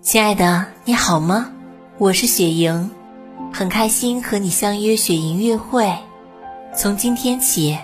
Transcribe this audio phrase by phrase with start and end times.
[0.00, 1.50] 亲爱的，你好吗？
[1.98, 2.90] 我是雪莹，
[3.52, 5.92] 很开心和你相约雪莹乐会。
[6.76, 7.76] 从今天起，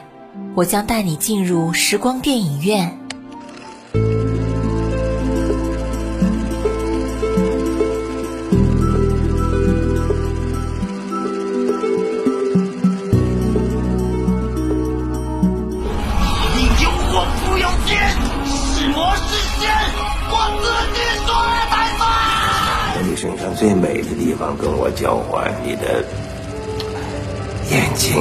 [0.54, 2.96] 我将带你进入时光电影院。
[23.16, 26.04] 身上最美的地方，跟我交换你的
[27.70, 28.14] 眼睛，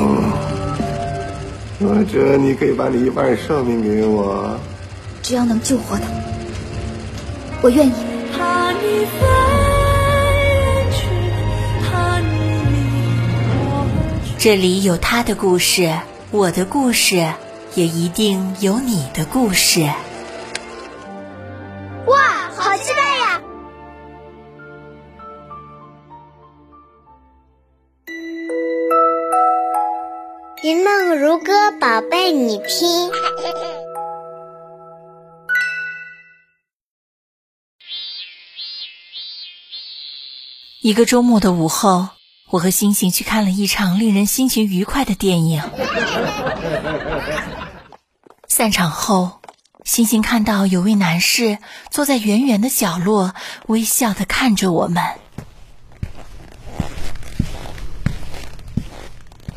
[1.80, 4.58] 或者你可以把你一半寿命给我，
[5.22, 6.04] 只要能救活他，
[7.62, 7.94] 我愿意。
[14.38, 15.90] 这里有他的故事，
[16.30, 17.32] 我的故事，
[17.76, 19.90] 也一定有你的故事。
[30.64, 33.12] 云梦如歌，宝贝，你听。
[40.80, 42.08] 一个周末的午后，
[42.50, 45.62] 我和星星去看了一场令人心情愉快的电影。
[48.48, 49.42] 散场后，
[49.84, 51.58] 星星看到有位男士
[51.92, 53.36] 坐在远远的角落，
[53.68, 55.04] 微笑的看着我们。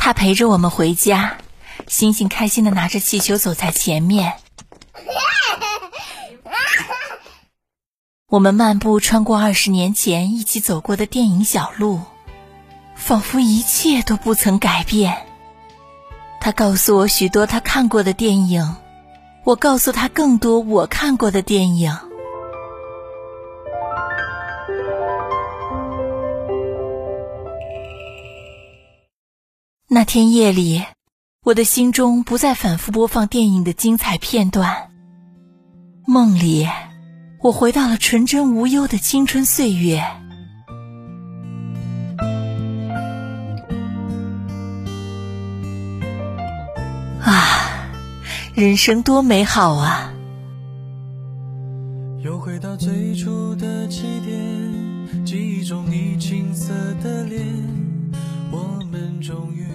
[0.06, 1.38] 他陪着我们回家，
[1.88, 4.34] 星星开心的拿着气球走在前面。
[8.30, 12.02] 我们漫步穿过二十年前一起走过的电影小路，
[12.94, 15.26] 仿佛一切都不曾改变。
[16.40, 18.76] 他告诉我许多他看过的电影，
[19.42, 21.98] 我告诉他更多我看过的电影。
[30.06, 30.84] 天夜里，
[31.42, 34.90] 我的心中不再反复播放电影的精彩片段。
[36.06, 36.68] 梦里，
[37.42, 39.98] 我回到了纯真无忧的青春岁月。
[47.20, 47.90] 啊，
[48.54, 50.12] 人生多美好啊！
[52.22, 57.42] 又回到最初的起点，记忆中你青涩的脸，
[59.26, 59.66] 终于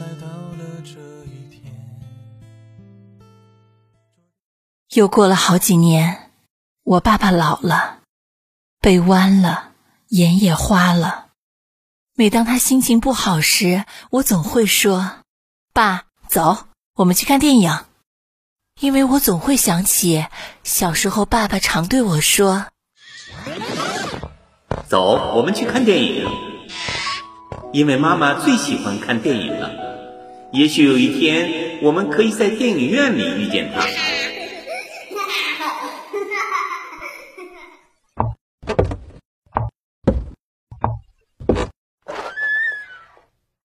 [0.00, 0.98] 来到了这
[1.30, 1.72] 一天。
[4.94, 6.32] 又过了好几年，
[6.82, 8.00] 我爸爸老了，
[8.80, 9.70] 背弯了，
[10.08, 11.28] 眼也花了。
[12.16, 15.18] 每当他心情不好时，我总会说
[15.72, 17.84] ：“爸，走，我们去看电影。”
[18.80, 20.26] 因为我总会想起
[20.64, 22.66] 小时候爸爸常对我说
[24.90, 26.26] ：“走，我们去看电影。”
[27.72, 29.70] 因为妈妈最喜欢看电影了。
[30.52, 33.86] 也许有一天，我们可以在电影院里遇见她。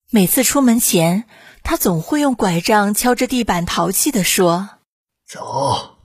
[0.10, 1.24] 每次出门前，
[1.64, 4.70] 他总会用拐杖敲着地板，淘气地说
[5.26, 5.96] ：“走，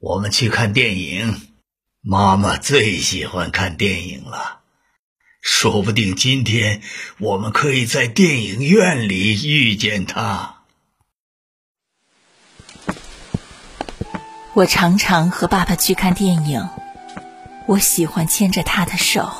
[0.00, 1.52] 我们去看电影。
[2.00, 4.62] 妈妈最喜欢看电影了，
[5.44, 6.80] 说不定今天
[7.18, 10.62] 我们可以在电影院里遇见他。”
[14.54, 16.66] 我常常和爸爸去看电影，
[17.66, 19.30] 我喜欢牵着他的手，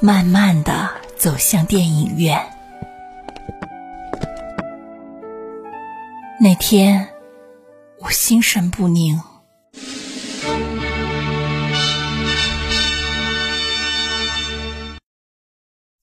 [0.00, 2.52] 慢慢的走向电影院。
[6.38, 7.08] 那天，
[8.00, 9.18] 我心神不宁。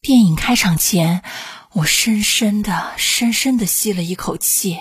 [0.04, 1.24] 电影开场前，
[1.72, 4.78] 我深深的、深深的吸了一口气。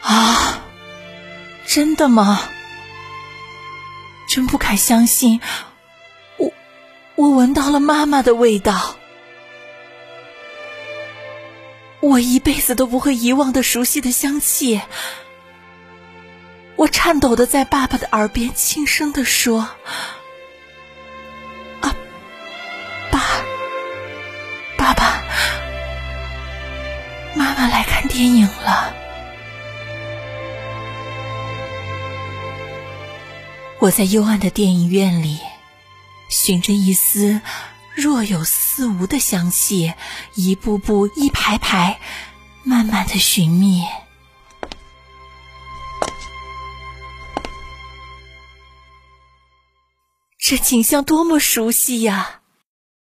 [0.00, 0.62] 啊，
[1.66, 2.48] 真的吗？
[4.26, 5.38] 真不敢相信。
[7.16, 8.96] 我闻到了妈妈的味道，
[12.00, 14.80] 我一辈子都不会遗忘的熟悉的香气。
[16.76, 19.68] 我颤抖的在爸爸的耳边轻声的说
[21.80, 21.96] ：“啊，
[23.10, 23.20] 爸，
[24.76, 25.24] 爸爸，
[27.34, 28.94] 妈妈来看电影了。”
[33.80, 35.38] 我在幽暗的电影院里。
[36.28, 37.40] 寻着一丝
[37.94, 39.94] 若有似无的香气，
[40.34, 42.00] 一步步、一排排，
[42.64, 43.84] 慢慢的寻觅，
[50.48, 52.42] 这景象多么熟悉呀！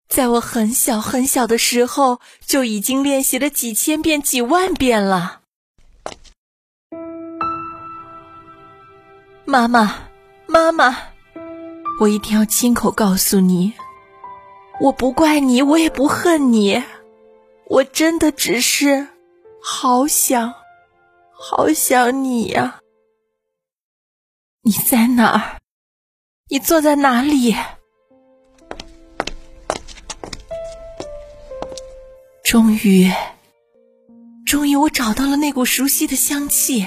[0.09, 5.41] 在我很小很小的时候，就已经练习了几千遍、几万遍了。
[9.45, 10.05] 妈妈，
[10.47, 10.97] 妈妈，
[11.99, 13.73] 我一定要亲口告诉你，
[14.81, 16.81] 我不怪你，我也不恨你，
[17.67, 19.09] 我真的只是
[19.61, 20.55] 好想，
[21.33, 22.79] 好想你呀！
[24.63, 25.62] 你在哪儿？
[26.53, 27.57] 你坐在哪里？
[32.45, 33.11] 终于，
[34.45, 36.87] 终于，我找到了那股熟悉的香气。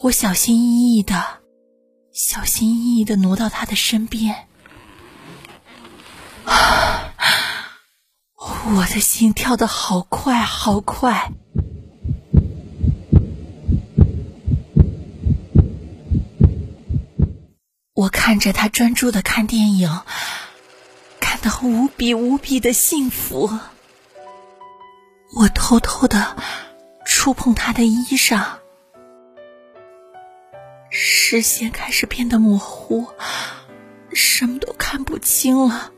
[0.00, 1.24] 我小心翼翼的，
[2.10, 4.48] 小心翼翼的挪到他的身边。
[8.34, 11.30] 我的心跳的好快，好快。
[18.00, 20.00] 我看着他专注的看电影，
[21.20, 23.50] 感到无比无比的幸福。
[25.36, 26.34] 我偷偷的
[27.04, 28.42] 触碰他的衣裳，
[30.88, 33.06] 视线开始变得模糊，
[34.14, 35.92] 什么都看不清了。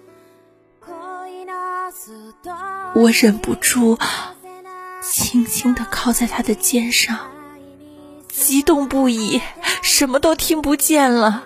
[2.96, 3.96] 我忍不住
[5.00, 7.30] 轻轻的靠在他的肩上，
[8.28, 9.40] 激动不已，
[9.84, 11.44] 什么都听不见了。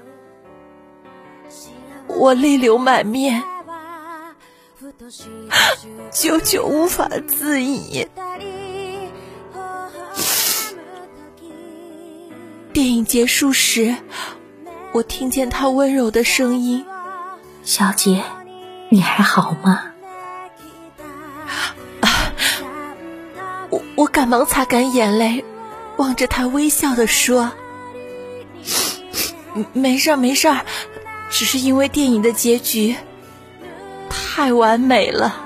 [2.18, 3.42] 我泪流满面，
[6.10, 8.06] 久久无法自已。
[12.72, 13.96] 电影结束时，
[14.92, 16.84] 我听见他温柔的声音
[17.62, 18.22] ：“小姐，
[18.90, 19.92] 你还好吗？”
[23.70, 25.44] 我我赶忙擦干眼泪，
[25.96, 27.52] 望着他微笑的说
[29.72, 30.64] ：“没事儿，没事儿。”
[31.30, 32.96] 只是因为电影的结局
[34.08, 35.45] 太完美了。